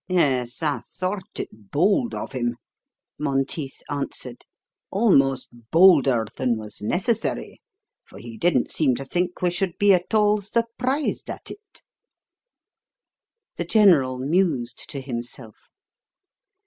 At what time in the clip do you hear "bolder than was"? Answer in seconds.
5.69-6.81